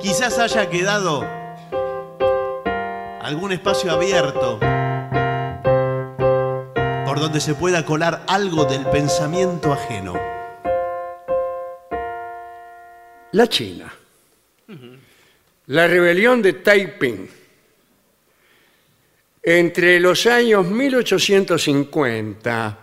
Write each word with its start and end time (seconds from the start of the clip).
Quizás 0.00 0.38
haya 0.38 0.70
quedado 0.70 1.26
algún 3.20 3.52
espacio 3.52 3.92
abierto 3.92 4.58
por 7.04 7.20
donde 7.20 7.38
se 7.38 7.54
pueda 7.54 7.84
colar 7.84 8.24
algo 8.26 8.64
del 8.64 8.86
pensamiento 8.86 9.70
ajeno. 9.70 10.14
La 13.32 13.46
China. 13.46 13.92
La 15.66 15.86
rebelión 15.86 16.40
de 16.40 16.54
Taiping. 16.54 17.28
Entre 19.42 20.00
los 20.00 20.26
años 20.26 20.66
1850 20.66 22.78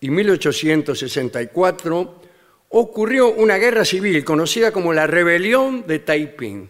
y 0.00 0.10
1864 0.10 2.17
ocurrió 2.70 3.32
una 3.32 3.56
guerra 3.56 3.84
civil 3.84 4.24
conocida 4.24 4.72
como 4.72 4.92
la 4.92 5.06
rebelión 5.06 5.86
de 5.86 6.00
Taiping. 6.00 6.68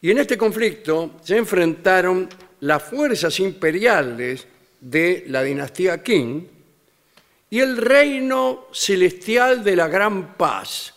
Y 0.00 0.10
en 0.10 0.18
este 0.18 0.36
conflicto 0.36 1.16
se 1.22 1.36
enfrentaron 1.36 2.28
las 2.60 2.82
fuerzas 2.82 3.40
imperiales 3.40 4.46
de 4.80 5.24
la 5.28 5.42
dinastía 5.42 6.02
Qing 6.02 6.46
y 7.50 7.60
el 7.60 7.76
reino 7.76 8.66
celestial 8.72 9.64
de 9.64 9.76
la 9.76 9.88
Gran 9.88 10.36
Paz, 10.36 10.94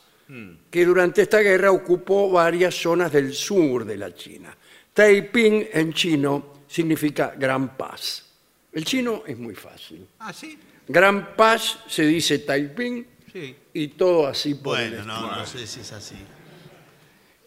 que 0.69 0.85
durante 0.85 1.21
esta 1.21 1.39
guerra 1.39 1.71
ocupó 1.71 2.29
varias 2.29 2.75
zonas 2.75 3.11
del 3.11 3.33
sur 3.33 3.85
de 3.85 3.97
la 3.97 4.13
China. 4.13 4.55
Taiping 4.93 5.69
en 5.71 5.93
chino 5.93 6.53
significa 6.67 7.33
Gran 7.37 7.77
Paz. 7.77 8.25
El 8.73 8.83
chino 8.83 9.23
es 9.25 9.37
muy 9.37 9.55
fácil. 9.55 10.05
Ah, 10.19 10.33
sí. 10.33 10.57
Gran 10.87 11.35
Paz 11.35 11.79
se 11.87 12.05
dice 12.05 12.39
Taiping 12.39 13.05
Sí. 13.31 13.55
y 13.73 13.89
todo 13.89 14.27
así 14.27 14.55
por 14.55 14.79
el 14.79 14.91
Bueno, 14.91 15.05
no, 15.05 15.35
no 15.37 15.45
sé 15.45 15.67
si 15.67 15.81
es 15.81 15.91
así. 15.91 16.15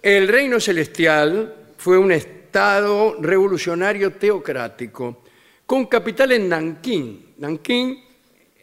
El 0.03 0.29
reino 0.29 0.61
celestial 0.61 1.73
fue 1.77 1.99
un 1.99 2.13
estado 2.13 3.17
revolucionario 3.21 4.13
teocrático 4.13 5.23
con 5.67 5.87
capital 5.87 6.33
en 6.33 6.49
Nankín. 6.49 7.35
Nankín 7.39 8.05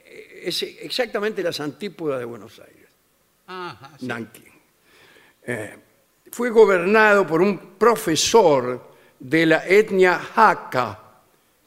eh, 0.06 0.42
es 0.46 0.62
exactamente 0.64 1.42
las 1.42 1.60
antípodas 1.60 2.20
de 2.20 2.26
Buenos 2.26 2.60
Aires. 2.60 2.90
Ajá, 3.48 3.92
sí. 4.00 4.06
Nankín. 4.06 4.52
Eh, 5.44 5.78
fue 6.32 6.50
gobernado 6.50 7.26
por 7.26 7.42
un 7.42 7.76
profesor 7.78 8.92
de 9.20 9.46
la 9.46 9.66
etnia 9.66 10.20
Hakka, 10.36 11.04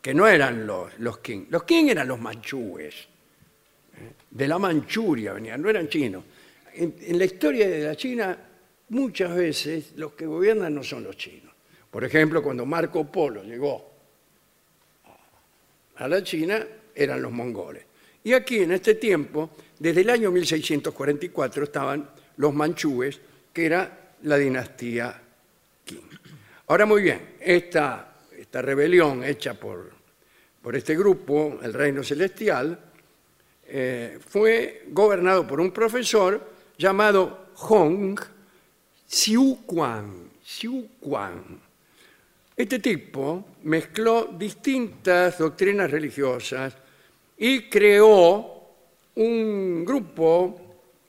que 0.02 0.14
no 0.14 0.26
eran 0.26 0.66
los, 0.66 0.98
los 0.98 1.18
Qing. 1.18 1.46
Los 1.50 1.64
Qing 1.64 1.88
eran 1.88 2.08
los 2.08 2.20
manchúes. 2.20 3.08
De 4.30 4.48
la 4.48 4.58
Manchuria 4.58 5.32
venían, 5.32 5.60
no 5.60 5.70
eran 5.70 5.88
chinos. 5.88 6.24
En, 6.74 6.94
en 7.00 7.18
la 7.18 7.24
historia 7.24 7.68
de 7.68 7.84
la 7.84 7.96
China, 7.96 8.38
muchas 8.90 9.34
veces 9.34 9.92
los 9.96 10.12
que 10.12 10.26
gobiernan 10.26 10.74
no 10.74 10.82
son 10.82 11.04
los 11.04 11.16
chinos. 11.16 11.52
Por 11.90 12.04
ejemplo, 12.04 12.42
cuando 12.42 12.64
Marco 12.64 13.10
Polo 13.10 13.42
llegó 13.42 13.90
a 15.96 16.08
la 16.08 16.22
China, 16.22 16.64
eran 16.94 17.20
los 17.20 17.32
mongoles. 17.32 17.84
Y 18.22 18.32
aquí, 18.32 18.58
en 18.58 18.72
este 18.72 18.94
tiempo, 18.94 19.50
desde 19.78 20.02
el 20.02 20.10
año 20.10 20.30
1644, 20.30 21.64
estaban 21.64 22.10
los 22.36 22.54
manchúes, 22.54 23.20
que 23.52 23.66
era 23.66 24.14
la 24.22 24.36
dinastía 24.36 25.20
Qing. 25.84 26.08
Ahora, 26.68 26.86
muy 26.86 27.02
bien, 27.02 27.36
esta, 27.40 28.14
esta 28.36 28.62
rebelión 28.62 29.24
hecha 29.24 29.54
por, 29.54 29.90
por 30.62 30.76
este 30.76 30.96
grupo, 30.96 31.58
el 31.62 31.72
Reino 31.72 32.02
Celestial, 32.02 32.78
eh, 33.72 34.18
fue 34.26 34.84
gobernado 34.88 35.46
por 35.46 35.60
un 35.60 35.70
profesor 35.70 36.44
llamado 36.76 37.46
Hong 37.54 38.18
Xiuquan. 39.08 40.30
Xiuquan. 40.44 41.60
Este 42.56 42.78
tipo 42.80 43.44
mezcló 43.62 44.24
distintas 44.36 45.38
doctrinas 45.38 45.90
religiosas 45.90 46.76
y 47.38 47.68
creó 47.68 48.60
un 49.14 49.84
grupo 49.84 50.60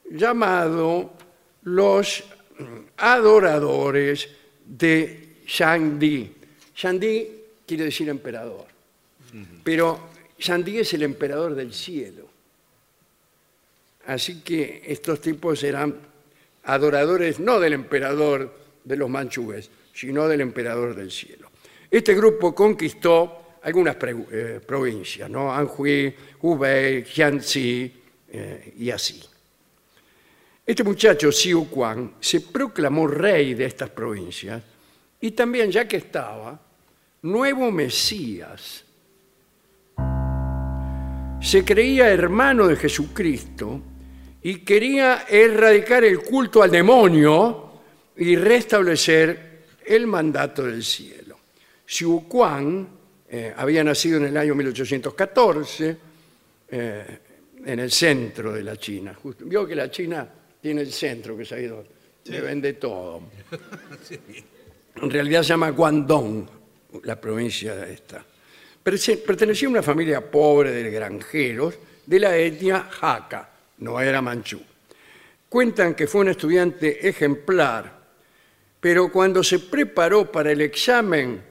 llamado 0.09 1.13
los 1.63 2.23
adoradores 2.97 4.29
de 4.65 5.37
Shangdi. 5.45 6.31
Shangdi 6.75 7.27
quiere 7.65 7.85
decir 7.85 8.07
emperador, 8.09 8.65
pero 9.63 10.09
Shangdi 10.37 10.79
es 10.79 10.93
el 10.93 11.03
emperador 11.03 11.55
del 11.55 11.73
cielo. 11.73 12.30
Así 14.07 14.41
que 14.41 14.83
estos 14.85 15.21
tipos 15.21 15.63
eran 15.63 15.95
adoradores 16.63 17.39
no 17.39 17.59
del 17.59 17.73
emperador 17.73 18.53
de 18.83 18.95
los 18.95 19.09
manchúes, 19.09 19.69
sino 19.93 20.27
del 20.27 20.41
emperador 20.41 20.95
del 20.95 21.11
cielo. 21.11 21.49
Este 21.89 22.15
grupo 22.15 22.55
conquistó 22.55 23.57
algunas 23.63 23.97
eh, 24.01 24.59
provincias, 24.65 25.29
¿no? 25.29 25.53
Anhui, 25.53 26.15
Hubei, 26.41 27.03
Jiangxi 27.03 27.93
eh, 28.29 28.73
y 28.77 28.89
así. 28.89 29.21
Este 30.65 30.83
muchacho, 30.83 31.31
Xiu 31.31 31.69
Quan, 31.69 32.13
se 32.19 32.41
proclamó 32.41 33.07
rey 33.07 33.53
de 33.53 33.65
estas 33.65 33.89
provincias 33.89 34.63
y 35.19 35.31
también, 35.31 35.69
ya 35.69 35.87
que 35.87 35.97
estaba, 35.97 36.59
nuevo 37.23 37.71
Mesías. 37.71 38.85
Se 41.41 41.65
creía 41.65 42.09
hermano 42.09 42.67
de 42.67 42.75
Jesucristo 42.75 43.81
y 44.43 44.59
quería 44.59 45.25
erradicar 45.29 46.03
el 46.03 46.19
culto 46.19 46.63
al 46.63 46.71
demonio 46.71 47.71
y 48.17 48.35
restablecer 48.35 49.61
el 49.85 50.07
mandato 50.07 50.63
del 50.65 50.83
cielo. 50.83 51.37
Xiu 51.85 52.27
Quan 52.27 52.87
eh, 53.29 53.53
había 53.55 53.83
nacido 53.83 54.17
en 54.17 54.25
el 54.25 54.37
año 54.37 54.55
1814 54.55 55.97
eh, 56.69 57.05
en 57.65 57.79
el 57.79 57.91
centro 57.91 58.51
de 58.53 58.63
la 58.63 58.77
China. 58.77 59.13
Justo- 59.13 59.45
Vio 59.45 59.67
que 59.67 59.75
la 59.75 59.89
China 59.91 60.27
tiene 60.61 60.81
el 60.81 60.91
centro, 60.91 61.35
que 61.37 61.43
es 61.43 61.51
ahí 61.51 61.67
donde 61.67 61.89
se 62.23 62.41
vende 62.41 62.73
todo. 62.73 63.21
En 64.93 65.09
realidad 65.09 65.41
se 65.41 65.49
llama 65.49 65.69
Guangdong, 65.71 66.45
la 67.05 67.19
provincia 67.19 67.87
esta. 67.87 68.23
Perce- 68.83 69.17
Pertenecía 69.23 69.67
a 69.67 69.71
una 69.71 69.81
familia 69.81 70.19
pobre 70.29 70.71
de 70.71 70.91
granjeros 70.91 71.75
de 72.05 72.19
la 72.19 72.35
etnia 72.37 72.89
Hakka, 73.01 73.50
no 73.81 73.99
era 73.99 74.21
manchú. 74.21 74.61
Cuentan 75.49 75.93
que 75.93 76.07
fue 76.07 76.21
un 76.21 76.29
estudiante 76.29 77.07
ejemplar, 77.07 77.99
pero 78.79 79.11
cuando 79.11 79.43
se 79.43 79.59
preparó 79.59 80.31
para 80.31 80.51
el 80.51 80.61
examen, 80.61 81.41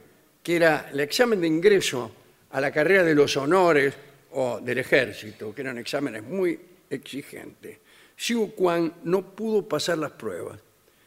que 0.42 0.56
era 0.56 0.88
el 0.92 1.00
examen 1.00 1.40
de 1.40 1.46
ingreso 1.46 2.10
a 2.50 2.60
la 2.60 2.72
carrera 2.72 3.04
de 3.04 3.14
los 3.14 3.36
honores 3.36 3.94
o 4.32 4.60
del 4.60 4.78
ejército, 4.78 5.54
que 5.54 5.60
eran 5.60 5.78
exámenes 5.78 6.22
muy 6.22 6.58
exigentes, 6.88 7.78
Xiu 8.16 8.54
Quan 8.54 8.92
no 9.04 9.22
pudo 9.34 9.66
pasar 9.66 9.98
las 9.98 10.12
pruebas 10.12 10.58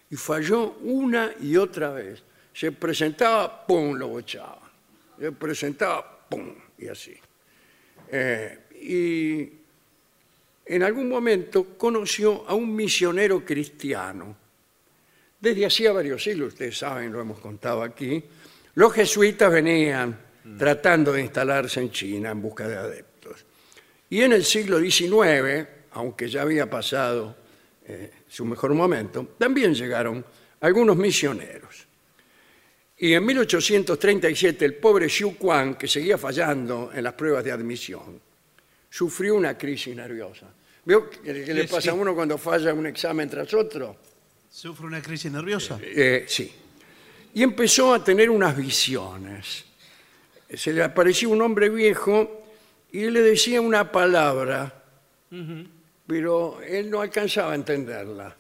y 0.09 0.16
falló 0.16 0.78
una 0.81 1.33
y 1.41 1.57
otra 1.57 1.91
vez. 1.91 2.22
Se 2.53 2.72
presentaba, 2.72 3.66
¡pum!, 3.66 3.95
lo 3.95 4.09
bochaba. 4.09 4.72
Se 5.19 5.31
presentaba, 5.31 6.28
¡pum!, 6.29 6.53
y 6.78 6.88
así. 6.88 7.16
Eh, 8.12 8.59
y 8.81 9.62
en 10.66 10.84
algún 10.84 11.09
momento 11.09 11.78
conoció 11.78 12.47
a 12.47 12.53
un 12.53 12.75
misionero 12.75 13.44
cristiano. 13.44 14.35
Desde 15.40 15.66
hacía 15.66 15.91
varios 15.91 16.24
siglos, 16.24 16.53
ustedes 16.53 16.78
saben, 16.78 17.12
lo 17.12 17.19
hemos 17.19 17.40
contado 17.40 17.84
aquí, 17.84 18.24
los 18.75 18.94
jesuitas 18.94 19.51
venían 19.51 20.18
tratando 20.57 21.12
de 21.12 21.22
instalarse 21.22 21.79
en 21.81 21.91
China 21.91 22.31
en 22.31 22.41
busca 22.41 22.68
de 22.68 22.75
adeptos. 22.75 23.46
Y 24.09 24.22
en 24.22 24.34
el 24.34 24.44
siglo 24.44 24.79
XIX, 24.79 25.68
aunque 25.91 26.29
ya 26.29 26.41
había 26.44 26.69
pasado 26.69 27.35
eh, 27.85 28.12
su 28.28 28.45
mejor 28.45 28.74
momento, 28.74 29.35
también 29.38 29.74
llegaron 29.74 30.24
algunos 30.62 30.95
misioneros. 30.95 31.88
Y 32.98 33.13
en 33.13 33.25
1837 33.25 34.63
el 34.63 34.75
pobre 34.75 35.10
Xiu 35.10 35.36
Quan, 35.38 35.75
que 35.75 35.88
seguía 35.88 36.18
fallando 36.18 36.92
en 36.94 37.04
las 37.04 37.13
pruebas 37.13 37.44
de 37.44 37.51
admisión, 37.51 38.21
sufrió 38.94 39.34
una 39.34 39.57
crisis 39.57 39.95
nerviosa. 39.95 40.45
¿Vio 40.86 41.10
qué 41.10 41.44
qué 41.44 41.51
le 41.51 41.68
pasa 41.68 41.90
a 41.90 41.94
uno 41.95 42.13
cuando 42.13 42.38
falla 42.38 42.72
un 42.75 42.86
examen 42.86 43.28
tras 43.28 43.51
otro? 43.56 43.95
¿Sufre 44.51 44.86
una 44.86 45.01
crisis 45.01 45.31
nerviosa? 45.31 45.80
Eh, 45.81 46.25
sí. 46.28 46.54
Y 47.34 47.42
empezó 47.42 47.92
a 47.92 48.04
tener 48.04 48.30
unas 48.30 48.56
visiones. 48.56 49.66
Se 50.48 50.72
le 50.72 50.84
apareció 50.84 51.31
un 51.31 51.42
hombre 51.42 51.69
viejo 51.69 52.44
y 52.92 53.10
le 53.10 53.22
decía 53.22 53.60
una 53.62 53.92
palabra, 53.92 54.84
pero 56.06 56.62
él 56.62 56.92
no 56.92 57.01
alcanzaba 57.01 57.54
a 57.54 57.56
entenderla. 57.56 58.36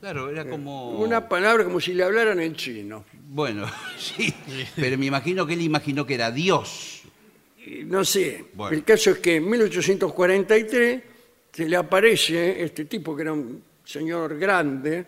Claro, 0.00 0.30
era 0.30 0.44
como... 0.48 0.98
Una 0.98 1.28
palabra 1.28 1.62
como 1.62 1.78
si 1.78 1.94
le 1.94 2.02
hablaran 2.02 2.40
en 2.40 2.56
chino. 2.56 3.04
Bueno, 3.28 3.70
sí, 3.98 4.34
pero 4.74 4.98
me 4.98 5.06
imagino 5.06 5.46
que 5.46 5.54
él 5.54 5.62
imaginó 5.62 6.04
que 6.04 6.14
era 6.14 6.32
Dios. 6.32 6.93
No 7.86 8.04
sé. 8.04 8.44
Bueno. 8.54 8.76
El 8.76 8.84
caso 8.84 9.10
es 9.10 9.18
que 9.18 9.36
en 9.36 9.48
1843 9.48 11.02
se 11.52 11.68
le 11.68 11.76
aparece 11.76 12.62
este 12.62 12.84
tipo 12.84 13.14
que 13.14 13.22
era 13.22 13.32
un 13.32 13.62
señor 13.84 14.38
grande 14.38 15.04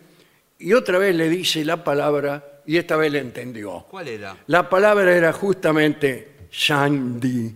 y 0.59 0.73
otra 0.73 0.97
vez 0.97 1.15
le 1.15 1.29
dice 1.29 1.63
la 1.65 1.83
palabra 1.83 2.61
y 2.65 2.77
esta 2.77 2.97
vez 2.97 3.11
le 3.11 3.19
entendió. 3.19 3.85
¿Cuál 3.89 4.07
era? 4.07 4.37
La 4.47 4.69
palabra 4.69 5.15
era 5.15 5.33
justamente 5.33 6.47
Shandi. 6.51 7.55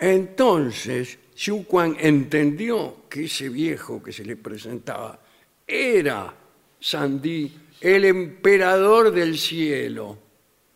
Entonces, 0.00 1.18
Xiu 1.34 1.64
Quan 1.64 1.96
entendió 1.98 3.04
que 3.08 3.24
ese 3.24 3.48
viejo 3.48 4.02
que 4.02 4.12
se 4.12 4.24
le 4.24 4.36
presentaba 4.36 5.18
era 5.66 6.32
Shandi, 6.80 7.52
el 7.80 8.04
emperador 8.04 9.10
del 9.10 9.38
cielo. 9.38 10.18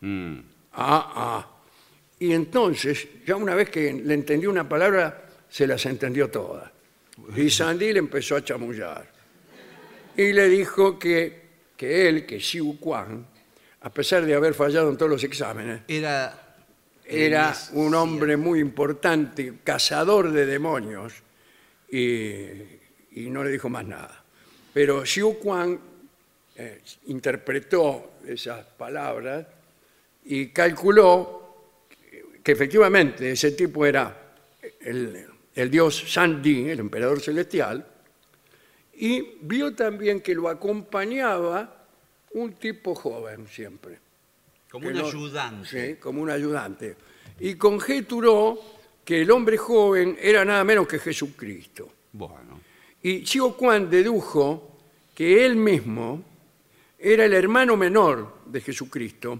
Mm. 0.01 0.39
Ah, 0.73 1.13
ah. 1.15 1.52
Y 2.23 2.31
entonces, 2.31 3.05
ya 3.25 3.35
una 3.35 3.53
vez 3.53 3.69
que 3.69 3.91
le 3.91 4.13
entendió 4.13 4.49
una 4.49 4.67
palabra, 4.69 5.25
se 5.49 5.67
las 5.67 5.85
entendió 5.85 6.29
todas. 6.29 6.71
Y 7.35 7.49
Sandy 7.49 7.91
le 7.91 7.99
empezó 7.99 8.37
a 8.37 8.41
chamullar. 8.41 9.05
Y 10.15 10.31
le 10.31 10.47
dijo 10.47 10.97
que, 10.97 11.41
que 11.75 12.07
él, 12.07 12.25
que 12.25 12.39
Xiu 12.39 12.79
Quan, 12.79 13.27
a 13.81 13.89
pesar 13.89 14.25
de 14.25 14.33
haber 14.35 14.53
fallado 14.53 14.89
en 14.89 14.95
todos 14.95 15.11
los 15.11 15.23
exámenes, 15.25 15.81
Era. 15.85 16.55
era 17.03 17.53
un 17.73 17.93
hombre 17.93 18.37
muy 18.37 18.61
importante, 18.61 19.55
cazador 19.61 20.31
de 20.31 20.45
demonios, 20.45 21.15
y, 21.91 22.37
y 23.11 23.29
no 23.29 23.43
le 23.43 23.51
dijo 23.51 23.67
más 23.67 23.85
nada. 23.85 24.23
Pero 24.73 25.05
Xiu 25.05 25.39
Quan 25.39 25.77
eh, 26.55 26.81
interpretó 27.07 28.13
esas 28.25 28.63
palabras 28.63 29.45
y 30.23 30.47
calculó 30.51 31.42
que 32.43 32.51
efectivamente 32.51 33.31
ese 33.31 33.51
tipo 33.51 33.85
era 33.85 34.35
el, 34.81 35.25
el 35.55 35.71
dios 35.71 36.03
Shandi, 36.05 36.69
el 36.69 36.79
emperador 36.79 37.21
celestial, 37.21 37.87
y 38.95 39.37
vio 39.41 39.73
también 39.73 40.21
que 40.21 40.35
lo 40.35 40.49
acompañaba 40.49 41.85
un 42.33 42.53
tipo 42.53 42.93
joven 42.93 43.47
siempre. 43.47 43.99
Como 44.69 44.87
un 44.87 44.93
no- 44.93 45.07
ayudante. 45.07 45.69
Sí, 45.69 45.99
como 45.99 46.21
un 46.21 46.29
ayudante. 46.29 46.95
Y 47.39 47.55
conjeturó 47.55 48.59
que 49.05 49.21
el 49.21 49.31
hombre 49.31 49.57
joven 49.57 50.17
era 50.19 50.43
nada 50.45 50.63
menos 50.63 50.87
que 50.87 50.99
Jesucristo. 50.99 51.91
Bueno. 52.11 52.59
Y 53.01 53.25
Xiu 53.25 53.55
Quan 53.55 53.89
dedujo 53.89 54.77
que 55.13 55.45
él 55.45 55.55
mismo 55.55 56.23
era 56.97 57.25
el 57.25 57.33
hermano 57.33 57.75
menor 57.75 58.39
de 58.45 58.61
Jesucristo 58.61 59.39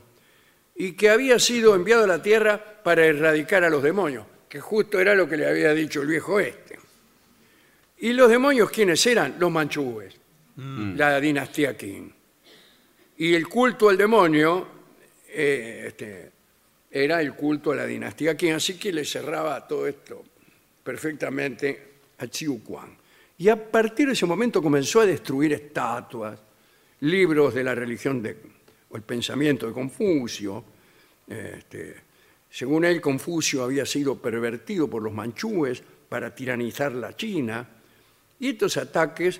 y 0.83 0.91
que 0.91 1.09
había 1.09 1.39
sido 1.39 1.75
enviado 1.75 2.03
a 2.03 2.07
la 2.07 2.21
tierra 2.21 2.61
para 2.83 3.05
erradicar 3.05 3.63
a 3.63 3.69
los 3.69 3.81
demonios, 3.81 4.25
que 4.49 4.59
justo 4.59 4.99
era 4.99 5.15
lo 5.15 5.29
que 5.29 5.37
le 5.37 5.47
había 5.47 5.73
dicho 5.73 6.01
el 6.01 6.07
viejo 6.07 6.41
este. 6.41 6.77
¿Y 7.99 8.11
los 8.11 8.29
demonios 8.29 8.69
quiénes 8.69 9.05
eran? 9.07 9.37
Los 9.39 9.49
manchúes, 9.49 10.13
la 10.57 11.21
dinastía 11.21 11.77
Qing. 11.77 12.13
Y 13.15 13.33
el 13.33 13.47
culto 13.47 13.87
al 13.87 13.95
demonio 13.95 14.67
eh, 15.29 15.85
este, 15.87 16.31
era 16.91 17.21
el 17.21 17.33
culto 17.33 17.71
a 17.71 17.77
la 17.77 17.85
dinastía 17.85 18.35
Qing, 18.35 18.55
así 18.55 18.73
que 18.77 18.91
le 18.91 19.05
cerraba 19.05 19.65
todo 19.65 19.87
esto 19.87 20.21
perfectamente 20.83 21.91
a 22.17 22.27
Chiu 22.27 22.61
Quan. 22.61 22.89
Y 23.37 23.47
a 23.47 23.71
partir 23.71 24.07
de 24.07 24.13
ese 24.13 24.25
momento 24.25 24.61
comenzó 24.61 24.99
a 24.99 25.05
destruir 25.05 25.53
estatuas, 25.53 26.37
libros 26.99 27.53
de 27.53 27.63
la 27.63 27.73
religión 27.73 28.21
de, 28.21 28.35
o 28.89 28.97
el 28.97 29.03
pensamiento 29.03 29.65
de 29.65 29.71
Confucio. 29.71 30.72
Este, 31.27 31.95
según 32.49 32.85
él, 32.85 33.01
Confucio 33.01 33.63
había 33.63 33.85
sido 33.85 34.17
pervertido 34.17 34.89
por 34.89 35.01
los 35.01 35.13
manchúes 35.13 35.81
para 36.09 36.33
tiranizar 36.33 36.91
la 36.91 37.15
China. 37.15 37.67
Y 38.39 38.49
estos 38.49 38.77
ataques, 38.77 39.39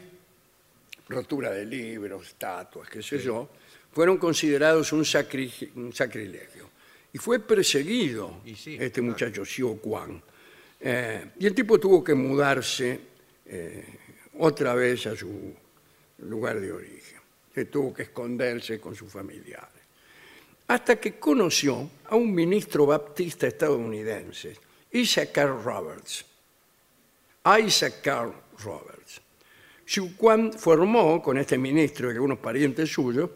rotura 1.09 1.51
de 1.51 1.65
libros, 1.65 2.27
estatuas, 2.27 2.89
qué 2.89 3.03
sé 3.03 3.19
yo, 3.19 3.50
fueron 3.91 4.18
considerados 4.18 4.91
un, 4.94 5.03
sacri- 5.03 5.69
un 5.75 5.94
sacrilegio. 5.94 6.69
Y 7.12 7.19
fue 7.19 7.39
perseguido 7.39 8.41
Y 8.45 8.56
sí, 8.56 8.77
este 8.80 9.01
muchacho 9.01 9.45
Xiu 9.45 9.80
Quan. 9.80 10.19
Eh, 10.80 11.25
y 11.39 11.45
el 11.45 11.53
tipo 11.53 11.80
tuvo 11.80 12.03
que 12.03 12.15
mudarse 12.15 13.00
eh, 13.45 13.85
otra 14.39 14.74
vez 14.74 15.06
a 15.06 15.15
su 15.15 15.53
lugar 16.19 16.59
de 16.59 16.71
origen. 16.71 17.19
Que 17.53 17.65
tuvo 17.65 17.94
que 17.94 18.03
esconderse 18.03 18.80
con 18.80 18.95
sus 18.95 19.12
familiares. 19.12 19.82
Hasta 20.68 20.95
que 21.00 21.19
conoció 21.19 21.89
a 22.10 22.15
un 22.15 22.33
ministro 22.33 22.86
baptista 22.86 23.48
estadounidense, 23.48 24.56
Isaac 24.92 25.31
Carl 25.33 25.62
Roberts. 25.63 26.25
Isaac 27.60 28.01
Carl 28.01 28.33
Roberts. 28.63 29.21
Xiu 29.86 30.15
Quan 30.15 30.54
formó 30.54 31.21
con 31.21 31.38
este 31.38 31.57
ministro 31.57 32.10
y 32.10 32.13
algunos 32.13 32.39
parientes 32.39 32.89
suyos 32.92 33.30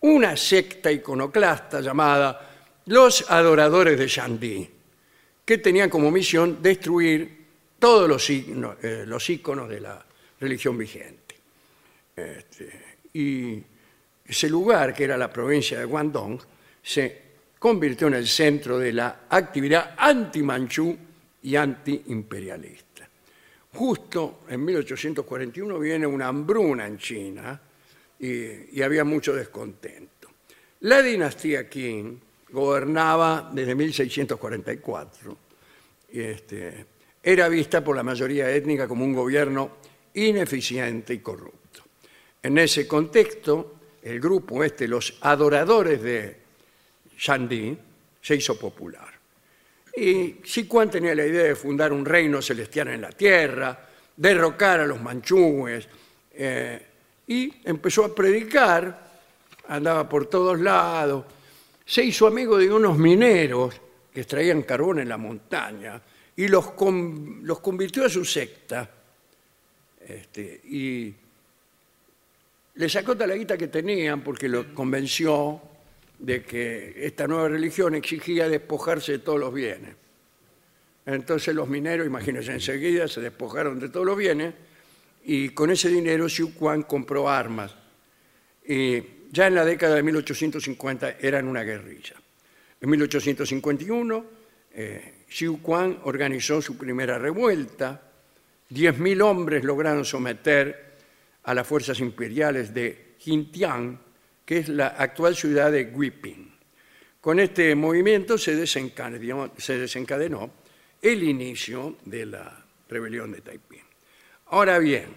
una 0.00 0.36
secta 0.36 0.90
iconoclasta 0.90 1.80
llamada 1.80 2.80
los 2.86 3.30
Adoradores 3.30 3.98
de 3.98 4.08
Shandi, 4.08 4.70
que 5.44 5.58
tenían 5.58 5.90
como 5.90 6.10
misión 6.10 6.62
destruir 6.62 7.46
todos 7.78 8.08
los, 8.08 8.24
signos- 8.28 8.76
eh, 8.82 9.04
los 9.06 9.28
íconos 9.28 9.68
de 9.68 9.80
la 9.80 10.04
religión 10.40 10.76
vigente. 10.78 11.36
Este, 12.16 12.96
y 13.12 13.62
ese 14.24 14.48
lugar, 14.48 14.94
que 14.94 15.04
era 15.04 15.16
la 15.16 15.30
provincia 15.30 15.78
de 15.78 15.84
Guangdong, 15.84 16.40
se 16.82 17.22
convirtió 17.58 18.08
en 18.08 18.14
el 18.14 18.26
centro 18.26 18.78
de 18.78 18.92
la 18.92 19.26
actividad 19.28 19.94
anti-manchú 19.96 20.96
y 21.42 21.56
anti-imperialista. 21.56 23.08
Justo 23.74 24.40
en 24.48 24.64
1841 24.64 25.78
viene 25.78 26.06
una 26.06 26.28
hambruna 26.28 26.86
en 26.86 26.98
China 26.98 27.60
y, 28.18 28.82
había 28.82 29.04
mucho 29.04 29.34
descontento. 29.34 30.28
La 30.80 31.00
dinastía 31.00 31.68
Qing 31.68 32.20
gobernaba 32.50 33.50
desde 33.52 33.74
1644 33.74 35.38
y 36.12 36.20
este, 36.20 36.86
era 37.22 37.48
vista 37.48 37.82
por 37.82 37.96
la 37.96 38.02
mayoría 38.02 38.50
étnica 38.50 38.86
como 38.86 39.04
un 39.04 39.14
gobierno 39.14 39.78
ineficiente 40.14 41.14
y 41.14 41.18
corrupto. 41.20 41.82
En 42.42 42.58
ese 42.58 42.86
contexto, 42.86 43.76
el 44.02 44.20
grupo 44.20 44.62
este, 44.64 44.86
los 44.86 45.16
adoradores 45.20 46.02
de 46.02 46.41
Shandi, 47.22 47.78
se 48.20 48.34
hizo 48.34 48.58
popular. 48.58 49.14
Y 49.94 50.40
Xi 50.42 50.66
Quan 50.66 50.90
tenía 50.90 51.14
la 51.14 51.24
idea 51.24 51.44
de 51.44 51.54
fundar 51.54 51.92
un 51.92 52.04
reino 52.04 52.42
celestial 52.42 52.88
en 52.88 53.00
la 53.00 53.12
tierra, 53.12 53.78
derrocar 54.16 54.80
a 54.80 54.86
los 54.86 55.00
manchúes, 55.00 55.86
eh, 56.34 56.86
y 57.28 57.54
empezó 57.64 58.06
a 58.06 58.14
predicar, 58.14 59.12
andaba 59.68 60.08
por 60.08 60.26
todos 60.26 60.58
lados, 60.58 61.24
se 61.86 62.02
hizo 62.02 62.26
amigo 62.26 62.58
de 62.58 62.72
unos 62.72 62.98
mineros 62.98 63.80
que 64.12 64.22
extraían 64.22 64.62
carbón 64.62 64.98
en 64.98 65.08
la 65.08 65.16
montaña 65.16 66.02
y 66.34 66.48
los, 66.48 66.72
los 67.42 67.60
convirtió 67.60 68.04
a 68.04 68.08
su 68.08 68.24
secta. 68.24 68.90
Este, 70.08 70.60
y 70.64 71.14
le 72.74 72.88
sacó 72.88 73.14
toda 73.14 73.28
la 73.28 73.36
guita 73.36 73.56
que 73.56 73.68
tenían 73.68 74.22
porque 74.22 74.48
lo 74.48 74.74
convenció 74.74 75.71
de 76.22 76.44
que 76.44 76.94
esta 77.04 77.26
nueva 77.26 77.48
religión 77.48 77.96
exigía 77.96 78.48
despojarse 78.48 79.12
de 79.12 79.18
todos 79.18 79.40
los 79.40 79.52
bienes. 79.52 79.96
Entonces 81.04 81.52
los 81.52 81.68
mineros, 81.68 82.06
imagínense, 82.06 82.52
enseguida 82.52 83.08
se 83.08 83.20
despojaron 83.20 83.80
de 83.80 83.88
todos 83.88 84.06
los 84.06 84.16
bienes 84.16 84.54
y 85.24 85.48
con 85.48 85.70
ese 85.70 85.88
dinero 85.88 86.28
Xiu 86.28 86.54
Quan 86.54 86.84
compró 86.84 87.28
armas. 87.28 87.74
Y 88.64 89.02
ya 89.32 89.48
en 89.48 89.56
la 89.56 89.64
década 89.64 89.96
de 89.96 90.02
1850 90.04 91.16
eran 91.20 91.48
una 91.48 91.64
guerrilla. 91.64 92.14
En 92.80 92.88
1851, 92.88 94.24
eh, 94.74 95.14
Xiu 95.28 95.60
Quan 95.60 95.98
organizó 96.04 96.62
su 96.62 96.78
primera 96.78 97.18
revuelta. 97.18 98.00
10.000 98.70 99.22
hombres 99.22 99.64
lograron 99.64 100.04
someter 100.04 100.92
a 101.42 101.52
las 101.52 101.66
fuerzas 101.66 101.98
imperiales 101.98 102.72
de 102.72 103.14
Jintian, 103.18 103.98
que 104.44 104.58
es 104.58 104.68
la 104.68 104.88
actual 104.88 105.36
ciudad 105.36 105.72
de 105.72 105.86
Guiping. 105.86 106.52
Con 107.20 107.38
este 107.38 107.74
movimiento 107.74 108.36
se 108.36 108.56
desencadenó, 108.56 109.52
se 109.56 109.78
desencadenó 109.78 110.50
el 111.00 111.22
inicio 111.22 111.96
de 112.04 112.26
la 112.26 112.64
rebelión 112.88 113.32
de 113.32 113.40
Taiping. 113.40 113.84
Ahora 114.46 114.78
bien, 114.78 115.14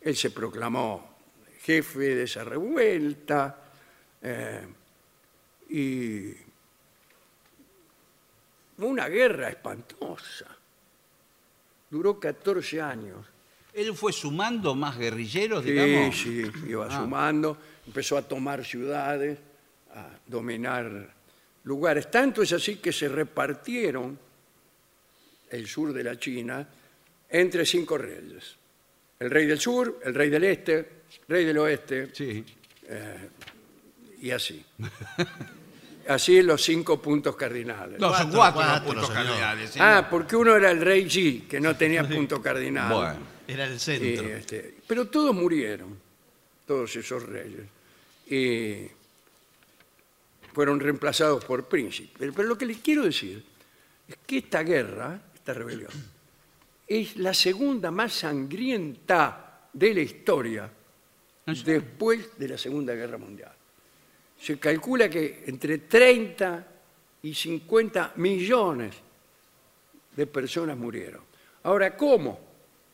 él 0.00 0.16
se 0.16 0.30
proclamó 0.30 1.16
jefe 1.60 2.14
de 2.14 2.22
esa 2.22 2.44
revuelta 2.44 3.72
eh, 4.22 4.66
y 5.68 6.32
una 8.78 9.08
guerra 9.08 9.48
espantosa. 9.50 10.46
Duró 11.90 12.18
14 12.18 12.80
años. 12.80 13.26
Él 13.72 13.94
fue 13.94 14.12
sumando 14.12 14.74
más 14.74 14.98
guerrilleros, 14.98 15.62
Sí, 15.64 15.70
digamos. 15.72 16.16
sí, 16.20 16.42
iba 16.68 16.86
Ah. 16.90 17.00
sumando, 17.02 17.56
empezó 17.86 18.16
a 18.16 18.22
tomar 18.22 18.64
ciudades, 18.64 19.38
a 19.94 20.08
dominar 20.26 21.14
lugares. 21.64 22.10
Tanto 22.10 22.42
es 22.42 22.52
así 22.52 22.76
que 22.76 22.92
se 22.92 23.08
repartieron 23.08 24.18
el 25.50 25.66
sur 25.66 25.92
de 25.92 26.04
la 26.04 26.18
China 26.18 26.66
entre 27.28 27.64
cinco 27.66 27.96
reyes. 27.98 28.56
El 29.18 29.30
rey 29.30 29.46
del 29.46 29.60
sur, 29.60 30.00
el 30.04 30.14
rey 30.14 30.30
del 30.30 30.44
este, 30.44 30.88
rey 31.28 31.44
del 31.44 31.58
oeste 31.58 32.10
Sí. 32.14 32.44
Eh, 32.88 33.28
y 34.22 34.30
así. 34.30 34.64
Así 36.08 36.42
los 36.42 36.60
cinco 36.64 37.00
puntos 37.00 37.36
cardinales. 37.36 38.00
No, 38.00 38.08
son 38.08 38.32
Cuatro, 38.32 38.34
cuatro, 38.34 38.60
los 38.60 38.66
cuatro, 38.70 38.86
puntos 38.88 39.06
señor. 39.08 39.26
cardinales. 39.26 39.70
¿sí? 39.70 39.78
Ah, 39.80 40.08
porque 40.10 40.34
uno 40.34 40.56
era 40.56 40.70
el 40.72 40.80
rey 40.80 41.04
G, 41.04 41.46
que 41.46 41.60
no 41.60 41.76
tenía 41.76 42.02
punto 42.08 42.42
cardinal. 42.42 42.92
Bueno. 42.92 43.20
Era 43.52 43.66
el 43.66 43.74
Y, 43.74 43.78
centro. 43.78 44.26
este, 44.28 44.74
pero 44.86 45.08
todos 45.08 45.34
murieron, 45.34 45.98
todos 46.66 46.94
esos 46.96 47.22
reyes. 47.24 47.62
Y 48.28 48.86
fueron 50.52 50.78
reemplazados 50.78 51.44
por 51.44 51.66
príncipes. 51.68 52.14
Pero, 52.18 52.32
pero 52.32 52.48
lo 52.48 52.56
que 52.58 52.66
les 52.66 52.78
quiero 52.78 53.02
decir 53.02 53.42
es 54.08 54.16
que 54.26 54.38
esta 54.38 54.62
guerra, 54.62 55.20
esta 55.34 55.52
rebelión, 55.52 55.90
es 56.86 57.16
la 57.16 57.34
segunda 57.34 57.90
más 57.90 58.12
sangrienta 58.12 59.68
de 59.72 59.94
la 59.94 60.00
historia 60.00 60.70
después 61.64 62.38
de 62.38 62.48
la 62.48 62.58
Segunda 62.58 62.94
Guerra 62.94 63.18
Mundial. 63.18 63.52
Se 64.40 64.58
calcula 64.58 65.08
que 65.08 65.44
entre 65.46 65.78
30 65.78 66.66
y 67.22 67.34
50 67.34 68.12
millones 68.16 68.94
de 70.16 70.26
personas 70.26 70.76
murieron. 70.76 71.22
Ahora, 71.64 71.96
¿cómo? 71.96 72.49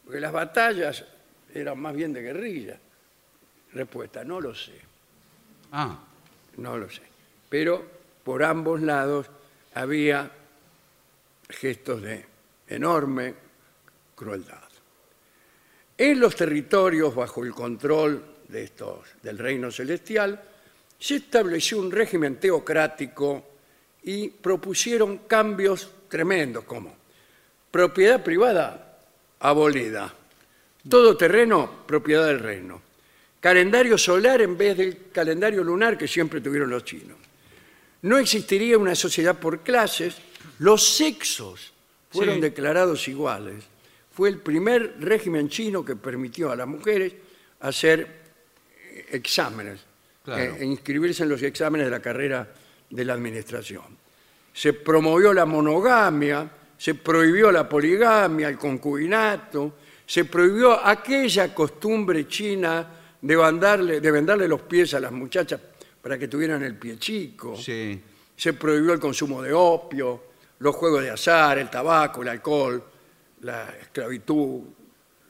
Porque 0.06 0.20
las 0.20 0.32
batallas 0.32 1.04
eran 1.52 1.78
más 1.80 1.94
bien 1.94 2.12
de 2.12 2.22
guerrilla. 2.22 2.78
Respuesta, 3.72 4.24
no 4.24 4.40
lo 4.40 4.54
sé, 4.54 4.80
Ah, 5.72 5.98
no 6.58 6.78
lo 6.78 6.88
sé. 6.88 7.02
Pero 7.48 7.84
por 8.22 8.42
ambos 8.44 8.80
lados 8.80 9.26
había 9.74 10.30
gestos 11.50 12.02
de 12.02 12.24
enorme 12.68 13.34
crueldad. 14.14 14.62
En 15.98 16.20
los 16.20 16.36
territorios 16.36 17.14
bajo 17.14 17.44
el 17.44 17.52
control 17.52 18.24
de 18.48 18.62
estos, 18.62 19.08
del 19.22 19.38
reino 19.38 19.70
celestial, 19.70 20.40
se 20.98 21.16
estableció 21.16 21.78
un 21.78 21.90
régimen 21.90 22.36
teocrático 22.36 23.44
y 24.04 24.28
propusieron 24.28 25.18
cambios 25.26 25.90
tremendos 26.08 26.64
como 26.64 26.94
propiedad 27.70 28.22
privada 28.22 28.85
abolida, 29.40 30.12
todo 30.88 31.16
terreno 31.16 31.84
propiedad 31.86 32.26
del 32.26 32.40
reino, 32.40 32.80
calendario 33.40 33.98
solar 33.98 34.40
en 34.42 34.56
vez 34.56 34.76
del 34.76 35.10
calendario 35.12 35.62
lunar 35.62 35.96
que 35.98 36.08
siempre 36.08 36.40
tuvieron 36.40 36.70
los 36.70 36.84
chinos. 36.84 37.16
No 38.02 38.18
existiría 38.18 38.78
una 38.78 38.94
sociedad 38.94 39.38
por 39.38 39.60
clases, 39.60 40.16
los 40.58 40.96
sexos 40.96 41.72
fueron 42.10 42.36
Sí. 42.36 42.40
declarados 42.40 43.08
iguales. 43.08 43.64
Fue 44.12 44.28
el 44.28 44.38
primer 44.38 44.96
régimen 45.00 45.48
chino 45.48 45.84
que 45.84 45.96
permitió 45.96 46.50
a 46.50 46.56
las 46.56 46.66
mujeres 46.66 47.12
hacer 47.60 48.06
eh, 48.70 49.06
exámenes, 49.12 49.80
Claro. 50.24 50.42
eh, 50.42 50.56
e 50.60 50.64
inscribirse 50.64 51.22
en 51.24 51.28
los 51.28 51.42
exámenes 51.42 51.86
de 51.86 51.90
la 51.90 52.00
carrera 52.00 52.48
de 52.88 53.04
la 53.04 53.12
administración. 53.14 53.84
Se 54.54 54.72
promovió 54.72 55.32
la 55.34 55.44
monogamia, 55.44 56.48
se 56.78 56.94
prohibió 56.94 57.50
la 57.50 57.68
poligamia, 57.68 58.48
el 58.48 58.58
concubinato, 58.58 59.74
se 60.06 60.24
prohibió 60.24 60.84
aquella 60.84 61.54
costumbre 61.54 62.28
china 62.28 62.86
de 63.20 63.36
vendarle, 63.36 64.00
de 64.00 64.10
vendarle 64.10 64.46
los 64.46 64.62
pies 64.62 64.94
a 64.94 65.00
las 65.00 65.12
muchachas 65.12 65.60
para 66.00 66.18
que 66.18 66.28
tuvieran 66.28 66.62
el 66.62 66.76
pie 66.76 66.98
chico. 66.98 67.56
sí. 67.56 68.02
Se 68.36 68.52
prohibió 68.52 68.92
el 68.92 69.00
consumo 69.00 69.40
de 69.40 69.50
opio, 69.50 70.24
los 70.58 70.76
juegos 70.76 71.02
de 71.02 71.10
azar, 71.10 71.56
el 71.58 71.70
tabaco, 71.70 72.20
el 72.20 72.28
alcohol, 72.28 72.84
la 73.40 73.70
esclavitud, 73.80 74.60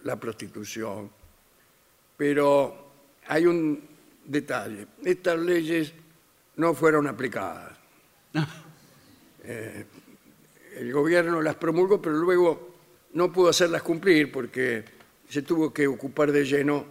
la 0.02 0.16
prostitución. 0.16 1.08
Pero 2.16 2.86
hay 3.28 3.46
un 3.46 3.80
detalle. 4.24 4.88
Estas 5.04 5.38
leyes 5.38 5.92
no 6.56 6.74
fueron 6.74 7.06
aplicadas. 7.06 7.76
Eh, 9.48 9.86
el 10.76 10.92
gobierno 10.92 11.40
las 11.42 11.56
promulgó, 11.56 12.00
pero 12.00 12.16
luego 12.16 12.74
no 13.14 13.32
pudo 13.32 13.48
hacerlas 13.50 13.82
cumplir 13.82 14.30
porque 14.30 14.84
se 15.28 15.42
tuvo 15.42 15.72
que 15.72 15.86
ocupar 15.86 16.30
de 16.32 16.44
lleno 16.44 16.84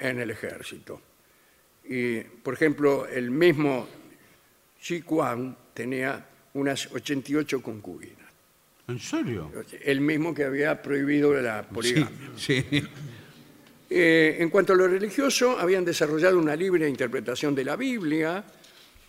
en 0.00 0.18
el 0.20 0.30
ejército. 0.30 1.00
Y, 1.88 2.20
por 2.20 2.54
ejemplo, 2.54 3.06
el 3.06 3.30
mismo 3.30 3.86
Xi 4.80 5.02
Kuang 5.02 5.54
tenía 5.74 6.26
unas 6.54 6.90
88 6.92 7.62
concubinas. 7.62 8.18
¿En 8.88 8.98
serio? 8.98 9.50
El 9.82 10.00
mismo 10.00 10.34
que 10.34 10.44
había 10.44 10.82
prohibido 10.82 11.32
la 11.34 11.62
Sí, 11.62 11.68
poligamia. 11.74 12.30
sí. 12.36 12.64
Eh, 13.94 14.36
en 14.40 14.48
cuanto 14.50 14.72
a 14.72 14.76
lo 14.76 14.88
religioso, 14.88 15.58
habían 15.58 15.84
desarrollado 15.84 16.38
una 16.38 16.56
libre 16.56 16.88
interpretación 16.88 17.54
de 17.54 17.64
la 17.64 17.76
Biblia 17.76 18.42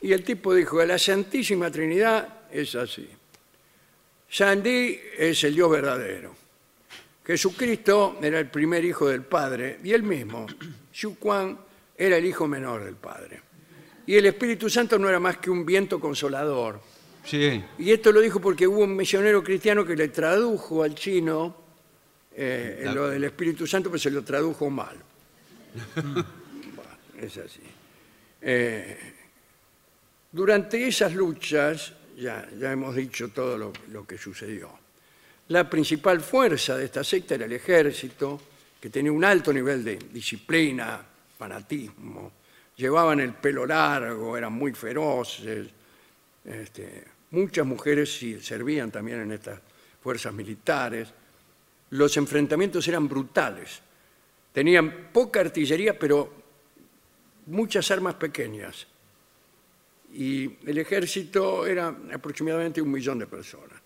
y 0.02 0.12
el 0.12 0.24
tipo 0.24 0.54
dijo, 0.54 0.84
la 0.86 0.98
Santísima 1.00 1.72
Trinidad 1.72 2.28
es 2.52 2.76
así. 2.76 3.08
Sandí 4.34 5.00
es 5.16 5.44
el 5.44 5.54
Dios 5.54 5.70
verdadero. 5.70 6.36
Jesucristo 7.24 8.18
era 8.20 8.40
el 8.40 8.50
primer 8.50 8.84
hijo 8.84 9.08
del 9.08 9.22
Padre 9.22 9.78
y 9.84 9.92
él 9.92 10.02
mismo, 10.02 10.48
Xu 10.92 11.20
Kuan, 11.20 11.56
era 11.96 12.18
el 12.18 12.26
hijo 12.26 12.48
menor 12.48 12.84
del 12.84 12.96
Padre. 12.96 13.42
Y 14.08 14.16
el 14.16 14.26
Espíritu 14.26 14.72
Santo 14.72 14.98
no 14.98 15.08
era 15.08 15.20
más 15.20 15.38
que 15.38 15.52
un 15.52 15.64
viento 15.64 16.00
consolador. 16.00 16.82
Sí. 17.24 17.64
Y 17.78 17.92
esto 17.92 18.12
lo 18.12 18.22
dijo 18.22 18.42
porque 18.42 18.68
hubo 18.68 18.80
un 18.84 18.96
misionero 18.96 19.44
cristiano 19.44 19.86
que 19.86 19.96
le 19.96 20.08
tradujo 20.08 20.82
al 20.82 20.96
chino 20.96 21.56
eh, 22.36 22.90
lo 22.92 23.10
del 23.10 23.26
Espíritu 23.26 23.68
Santo, 23.68 23.92
pero 23.92 24.00
se 24.00 24.10
lo 24.10 24.24
tradujo 24.24 24.68
mal. 24.70 24.98
Bueno, 25.96 26.92
es 27.20 27.38
así. 27.38 27.62
Eh, 28.42 28.98
durante 30.32 30.88
esas 30.88 31.14
luchas, 31.14 31.94
ya, 32.18 32.48
hemos 32.62 32.96
dicho 32.96 33.30
todo 33.30 33.58
lo, 33.58 34.06
que 34.06 34.18
sucedió. 34.18 34.70
La 35.50 35.70
principal 35.70 36.22
fuerza 36.22 36.78
de 36.78 36.86
esta 36.86 37.04
secta 37.04 37.36
era 37.36 37.46
el 37.46 37.54
ejército, 37.54 38.42
que 38.80 38.90
tenía 38.90 39.12
un 39.12 39.24
alto 39.24 39.54
nivel 39.54 39.84
de 39.84 39.98
disciplina, 40.12 41.04
fanatismo, 41.38 42.32
llevaban 42.76 43.20
el 43.20 43.34
pelo 43.34 43.66
largo, 43.66 44.38
eran 44.38 44.54
muy 44.54 44.74
feroces, 44.74 45.68
este, 46.46 47.04
muchas 47.32 47.66
mujeres 47.66 48.20
servían 48.42 48.92
también 48.92 49.22
en 49.22 49.32
estas 49.32 49.60
fuerzas 50.02 50.34
militares. 50.34 51.08
Los 51.92 52.18
enfrentamientos 52.18 52.88
eran 52.88 53.08
brutales. 53.08 53.82
Tenían 54.52 55.10
poca 55.12 55.40
artillería, 55.40 55.98
pero 55.98 56.32
muchas 57.48 57.90
armas 57.92 58.16
pequeñas. 58.16 58.88
Y 60.14 60.58
el 60.66 60.78
ejército 60.78 61.66
era 61.66 61.96
aproximadamente 62.14 62.82
un 62.82 62.92
millón 62.92 63.20
de 63.20 63.28
personas. 63.28 63.82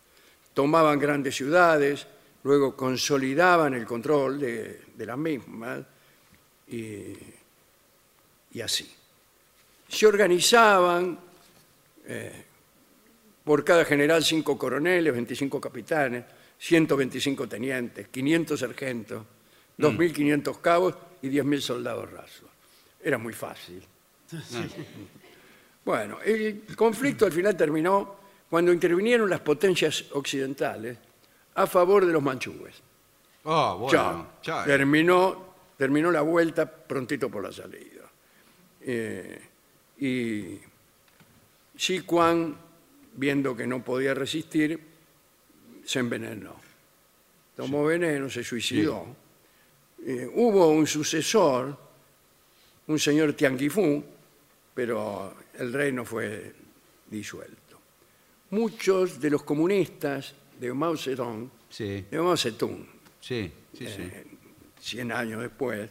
Tomaban 0.53 0.99
grandes 0.99 1.35
ciudades, 1.35 2.05
luego 2.43 2.75
consolidaban 2.75 3.73
el 3.73 3.85
control 3.85 4.39
de, 4.39 4.81
de 4.95 5.05
las 5.05 5.17
mismas 5.17 5.85
y, 6.67 7.13
y 8.51 8.61
así. 8.61 8.89
Se 9.87 10.05
organizaban 10.05 11.17
eh, 12.05 12.43
por 13.43 13.63
cada 13.63 13.85
general 13.85 14.23
cinco 14.23 14.57
coroneles, 14.57 15.13
25 15.13 15.61
capitanes, 15.61 16.25
125 16.59 17.47
tenientes, 17.47 18.07
500 18.09 18.59
sargentos, 18.59 19.23
2.500 19.77 20.59
cabos 20.59 20.95
y 21.21 21.29
10.000 21.29 21.61
soldados 21.61 22.11
rasos. 22.11 22.49
Era 23.01 23.17
muy 23.17 23.33
fácil. 23.33 23.81
Bueno, 25.87 26.19
el 26.21 26.63
conflicto 26.75 27.25
al 27.25 27.31
final 27.31 27.55
terminó 27.55 28.17
cuando 28.49 28.73
intervinieron 28.73 29.29
las 29.29 29.39
potencias 29.39 30.03
occidentales 30.11 30.97
a 31.55 31.65
favor 31.65 32.05
de 32.05 32.11
los 32.11 32.21
manchúes. 32.21 32.75
Oh, 33.45 33.77
bueno. 33.77 33.91
Chao. 33.97 34.27
chao. 34.41 34.65
Terminó, 34.65 35.53
terminó 35.77 36.11
la 36.11 36.23
vuelta 36.23 36.69
prontito 36.69 37.29
por 37.29 37.41
la 37.41 37.53
salida. 37.53 38.03
Eh, 38.81 39.41
y 39.99 40.59
Xi 41.77 42.01
Kuang, 42.01 42.53
viendo 43.13 43.55
que 43.55 43.65
no 43.65 43.81
podía 43.81 44.13
resistir, 44.13 44.77
se 45.85 45.99
envenenó. 45.99 46.53
Tomó 47.55 47.85
veneno, 47.85 48.29
se 48.29 48.43
suicidó. 48.43 49.05
Eh, 50.05 50.29
hubo 50.35 50.67
un 50.67 50.85
sucesor, 50.85 51.77
un 52.87 52.99
señor 52.99 53.31
Tianguifú, 53.31 54.03
pero 54.75 55.33
el 55.57 55.73
reino 55.73 56.05
fue 56.05 56.53
disuelto. 57.09 57.79
Muchos 58.51 59.19
de 59.19 59.29
los 59.29 59.43
comunistas 59.43 60.33
de 60.59 60.73
Mao 60.73 60.97
Zedong, 60.97 61.49
Sí, 61.69 62.05
de 62.09 62.17
Mao 62.19 62.37
Zedong, 62.37 62.85
sí, 63.19 63.51
sí, 63.77 63.85
sí. 63.87 64.11
100 64.79 65.11
años 65.11 65.41
después, 65.41 65.89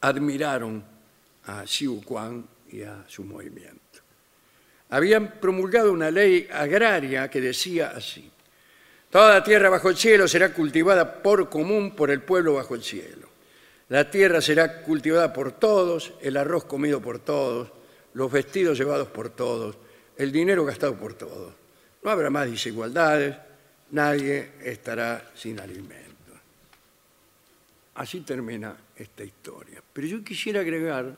admiraron 0.00 0.84
a 1.46 1.66
Xiu 1.66 2.00
Kuang 2.04 2.44
y 2.70 2.82
a 2.82 3.04
su 3.08 3.24
movimiento. 3.24 3.78
Habían 4.90 5.40
promulgado 5.40 5.92
una 5.92 6.10
ley 6.10 6.48
agraria 6.50 7.28
que 7.28 7.40
decía 7.40 7.92
así, 7.94 8.30
toda 9.10 9.42
tierra 9.42 9.68
bajo 9.68 9.90
el 9.90 9.96
cielo 9.96 10.28
será 10.28 10.52
cultivada 10.52 11.22
por 11.22 11.48
común 11.48 11.94
por 11.96 12.10
el 12.10 12.22
pueblo 12.22 12.54
bajo 12.54 12.74
el 12.74 12.82
cielo. 12.82 13.28
La 13.88 14.10
tierra 14.10 14.40
será 14.40 14.82
cultivada 14.82 15.32
por 15.32 15.52
todos, 15.52 16.12
el 16.20 16.36
arroz 16.36 16.64
comido 16.64 17.00
por 17.00 17.18
todos, 17.18 17.70
los 18.14 18.30
vestidos 18.30 18.78
llevados 18.78 19.08
por 19.08 19.30
todos, 19.30 19.76
el 20.16 20.32
dinero 20.32 20.64
gastado 20.64 20.96
por 20.96 21.14
todos. 21.14 21.54
No 22.02 22.10
habrá 22.10 22.30
más 22.30 22.50
desigualdades, 22.50 23.36
nadie 23.90 24.52
estará 24.62 25.30
sin 25.34 25.60
alimento. 25.60 26.08
Así 27.94 28.20
termina 28.20 28.76
esta 28.96 29.24
historia. 29.24 29.82
Pero 29.92 30.06
yo 30.06 30.22
quisiera 30.24 30.60
agregar 30.60 31.16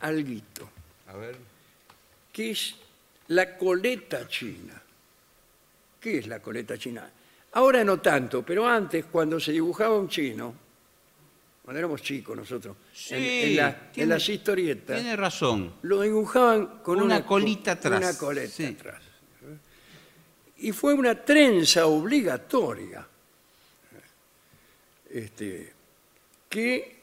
algo, 0.00 0.70
A 1.08 1.16
ver. 1.16 1.36
que 2.32 2.50
es 2.50 2.76
la 3.28 3.56
coleta 3.56 4.28
china. 4.28 4.80
¿Qué 6.00 6.18
es 6.18 6.26
la 6.26 6.40
coleta 6.40 6.78
china? 6.78 7.10
Ahora 7.52 7.82
no 7.82 8.00
tanto, 8.00 8.44
pero 8.44 8.66
antes, 8.68 9.06
cuando 9.06 9.40
se 9.40 9.52
dibujaba 9.52 9.96
un 9.98 10.08
chino, 10.08 10.54
cuando 11.68 11.80
éramos 11.80 12.00
chicos 12.00 12.34
nosotros, 12.34 12.78
en, 13.10 13.22
en 13.22 13.56
la- 13.56 13.68
en 13.68 13.92
tiene- 13.92 14.14
las 14.14 14.26
historietas, 14.26 14.96
Tiene 15.02 15.14
razón. 15.16 15.74
lo 15.82 16.00
dibujaban 16.00 16.78
con 16.82 16.96
Una 16.96 17.16
una, 17.16 17.26
colita 17.26 17.72
atrás, 17.72 17.98
Una 18.00 18.16
coleta 18.16 18.48
sí. 18.50 18.64
atrás. 18.64 19.02
Y 20.56 20.72
fue 20.72 20.94
una 20.94 21.14
trenza 21.22 21.84
obligatoria 21.86 23.06
este, 25.10 25.74
que 26.48 27.02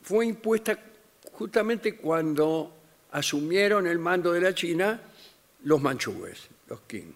fue 0.00 0.26
impuesta 0.26 0.78
justamente 1.32 1.96
cuando 1.96 2.72
asumieron 3.10 3.88
el 3.88 3.98
mando 3.98 4.30
de 4.32 4.40
la 4.42 4.54
China 4.54 5.00
los 5.64 5.82
manchúes, 5.82 6.38
los 6.68 6.82
Qing. 6.82 7.12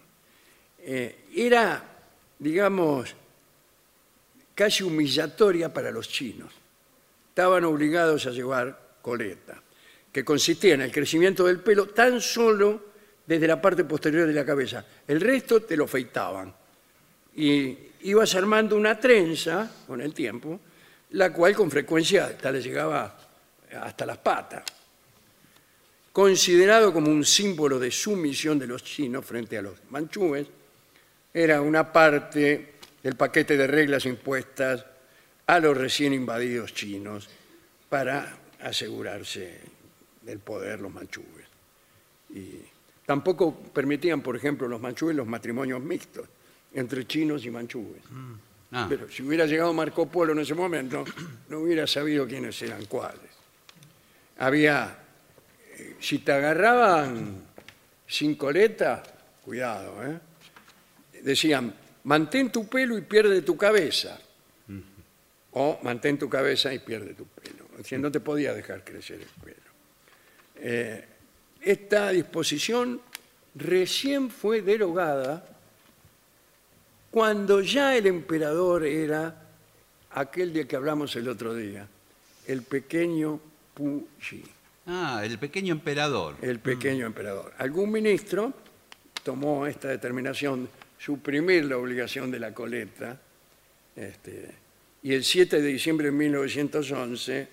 Eh, 0.79 1.27
era, 1.33 1.81
digamos, 2.37 3.15
casi 4.53 4.83
humillatoria 4.83 5.73
para 5.73 5.91
los 5.91 6.09
chinos 6.09 6.58
estaban 7.39 7.63
obligados 7.63 8.25
a 8.25 8.31
llevar 8.31 8.97
coleta, 9.01 9.63
que 10.11 10.25
consistía 10.25 10.73
en 10.73 10.81
el 10.81 10.91
crecimiento 10.91 11.45
del 11.45 11.61
pelo 11.61 11.87
tan 11.87 12.19
solo 12.19 12.87
desde 13.25 13.47
la 13.47 13.61
parte 13.61 13.85
posterior 13.85 14.27
de 14.27 14.33
la 14.33 14.45
cabeza. 14.45 14.85
El 15.07 15.21
resto 15.21 15.61
te 15.61 15.77
lo 15.77 15.85
afeitaban. 15.85 16.53
Y 17.37 17.77
ibas 18.01 18.35
armando 18.35 18.75
una 18.75 18.99
trenza 18.99 19.71
con 19.87 20.01
el 20.01 20.13
tiempo, 20.13 20.59
la 21.11 21.31
cual 21.31 21.55
con 21.55 21.71
frecuencia 21.71 22.25
hasta 22.25 22.51
le 22.51 22.61
llegaba 22.61 23.17
hasta 23.71 24.05
las 24.05 24.17
patas. 24.17 24.65
Considerado 26.11 26.91
como 26.91 27.09
un 27.09 27.23
símbolo 27.23 27.79
de 27.79 27.89
sumisión 27.89 28.59
de 28.59 28.67
los 28.67 28.83
chinos 28.83 29.25
frente 29.25 29.57
a 29.57 29.61
los 29.61 29.75
manchúes, 29.91 30.45
era 31.33 31.61
una 31.61 31.89
parte 31.89 32.73
del 33.01 33.15
paquete 33.15 33.55
de 33.55 33.65
reglas 33.65 34.05
impuestas 34.05 34.88
a 35.49 35.59
los 35.59 35.75
recién 35.75 36.13
invadidos 36.13 36.75
chinos 36.75 37.27
para 37.89 38.37
asegurarse 38.61 39.59
del 40.21 40.37
poder 40.37 40.79
los 40.79 40.93
manchúes. 40.93 41.47
Y 42.29 42.61
tampoco 43.03 43.55
permitían, 43.55 44.21
por 44.21 44.35
ejemplo, 44.35 44.67
los 44.67 44.79
manchúes 44.79 45.15
los 45.15 45.25
matrimonios 45.25 45.81
mixtos 45.81 46.27
entre 46.75 47.07
chinos 47.07 47.43
y 47.45 47.49
manchúes. 47.49 48.03
Ah, 48.73 48.85
Pero 48.87 49.09
si 49.09 49.23
hubiera 49.23 49.47
llegado 49.47 49.73
Marco 49.73 50.05
Polo 50.05 50.33
en 50.33 50.39
ese 50.39 50.53
momento, 50.53 51.03
no 51.49 51.61
hubiera 51.61 51.87
sabido 51.87 52.27
quiénes 52.27 52.61
eran 52.61 52.85
cuáles. 52.85 53.31
Había, 54.37 54.99
eh, 55.79 55.95
si 55.99 56.19
te 56.19 56.31
agarraban 56.31 57.43
sin 58.05 58.35
coleta, 58.35 59.01
cuidado, 59.43 60.05
¿eh? 60.05 60.19
Decían, 61.23 61.73
mantén 62.03 62.51
tu 62.51 62.69
pelo 62.69 62.95
y 62.95 63.01
pierde 63.01 63.41
tu 63.41 63.57
cabeza. 63.57 64.28
O 65.53 65.79
mantén 65.81 66.17
tu 66.17 66.29
cabeza 66.29 66.73
y 66.73 66.79
pierde 66.79 67.13
tu 67.13 67.25
pelo. 67.25 67.65
O 67.79 67.83
sea, 67.83 67.97
no 67.97 68.11
te 68.11 68.19
podía 68.19 68.53
dejar 68.53 68.83
crecer 68.83 69.21
el 69.21 69.33
pelo. 69.43 69.69
Eh, 70.57 71.05
esta 71.61 72.09
disposición 72.09 73.01
recién 73.55 74.29
fue 74.29 74.61
derogada 74.61 75.45
cuando 77.11 77.61
ya 77.61 77.95
el 77.95 78.05
emperador 78.05 78.85
era 78.85 79.47
aquel 80.11 80.53
de 80.53 80.67
que 80.67 80.75
hablamos 80.75 81.15
el 81.15 81.27
otro 81.27 81.55
día, 81.55 81.87
el 82.47 82.61
pequeño 82.63 83.39
Puyi, 83.73 84.43
ah, 84.87 85.21
el 85.23 85.39
pequeño 85.39 85.73
emperador. 85.73 86.35
el 86.41 86.59
pequeño 86.59 87.05
emperador. 87.05 87.53
Algún 87.57 87.91
ministro 87.91 88.53
tomó 89.23 89.65
esta 89.65 89.87
determinación, 89.87 90.69
suprimir 90.97 91.65
la 91.65 91.77
obligación 91.77 92.29
de 92.29 92.39
la 92.39 92.53
coleta, 92.53 93.19
este, 93.95 94.53
y 95.03 95.13
el 95.13 95.23
7 95.23 95.61
de 95.61 95.67
diciembre 95.67 96.07
de 96.07 96.11
1911 96.11 97.47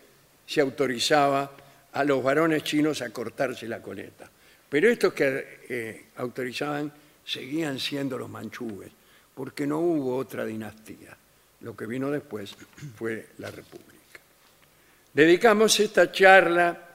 se 0.47 0.61
autorizaba 0.61 1.53
a 1.93 2.05
los 2.05 2.23
varones 2.23 2.63
chinos 2.63 3.03
a 3.03 3.11
cortarse 3.11 3.67
la 3.69 3.81
coleta. 3.81 4.31
Pero 4.69 4.89
estos 4.89 5.13
que 5.13 5.61
eh, 5.69 6.07
autorizaban 6.17 6.93
seguían 7.25 7.79
siendo 7.79 8.19
los 8.19 8.29
manchúes, 8.29 8.91
porque 9.35 9.67
no 9.67 9.79
hubo 9.79 10.17
otra 10.17 10.45
dinastía. 10.45 11.17
Lo 11.61 11.77
que 11.77 11.87
vino 11.87 12.11
después 12.11 12.55
fue 12.97 13.29
la 13.39 13.51
República. 13.51 14.21
Dedicamos 15.13 15.81
esta 15.81 16.13
charla 16.13 16.87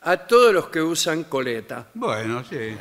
a 0.00 0.16
todos 0.26 0.54
los 0.54 0.68
que 0.68 0.80
usan 0.80 1.24
coleta. 1.24 1.90
Bueno, 1.94 2.42
sí. 2.44 2.76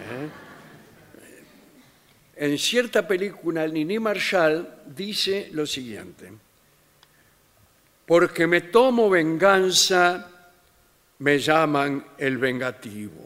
En 2.38 2.58
cierta 2.58 3.08
película, 3.08 3.68
Nini 3.68 4.00
Marshall 4.00 4.84
dice 4.86 5.50
lo 5.52 5.66
siguiente: 5.66 6.32
Porque 8.06 8.46
me 8.46 8.62
tomo 8.62 9.10
venganza, 9.10 10.30
me 11.20 11.40
llaman 11.40 12.06
el 12.18 12.38
vengativo. 12.38 13.26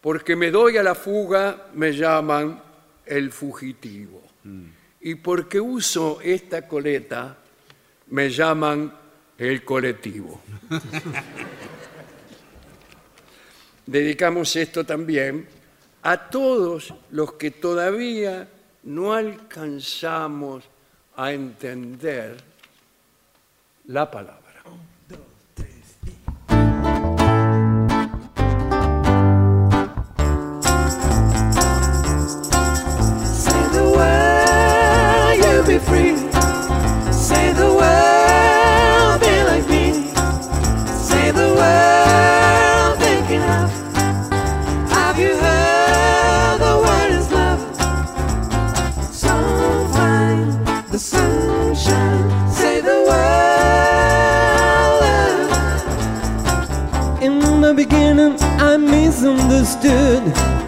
Porque 0.00 0.36
me 0.36 0.50
doy 0.50 0.76
a 0.76 0.82
la 0.82 0.94
fuga, 0.94 1.68
me 1.74 1.92
llaman 1.92 2.62
el 3.06 3.32
fugitivo. 3.32 4.22
Y 5.00 5.14
porque 5.16 5.60
uso 5.60 6.20
esta 6.22 6.66
coleta, 6.66 7.36
me 8.08 8.30
llaman 8.30 8.92
el 9.38 9.64
colectivo. 9.64 10.40
Dedicamos 13.86 14.54
esto 14.56 14.84
también 14.84 15.48
a 16.02 16.30
todos 16.30 16.94
los 17.10 17.34
que 17.34 17.50
todavía 17.50 18.48
no 18.84 19.12
alcanzamos 19.12 20.64
a 21.16 21.32
entender 21.32 22.49
la 23.90 24.10
palabra. 24.10 24.39
Misunderstood. 59.34 60.59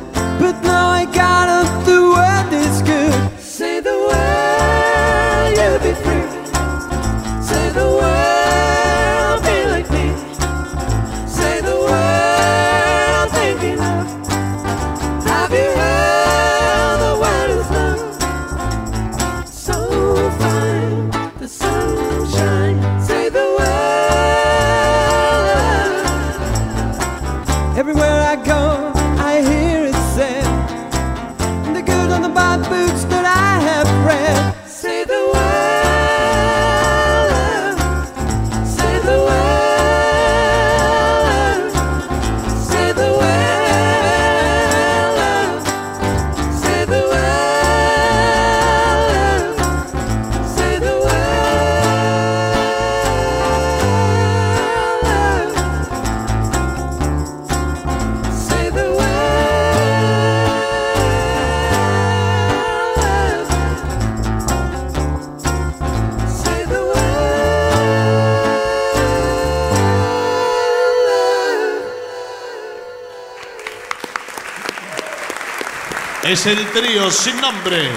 Es 76.33 76.47
el 76.47 76.67
trío 76.71 77.11
sin 77.11 77.39
nombre. 77.43 77.91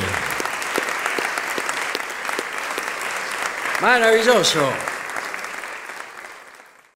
Maravilloso. 3.81 4.73